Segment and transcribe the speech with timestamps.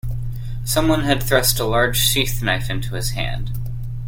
[0.65, 3.51] Some one had thrust a large sheath-knife into his hand.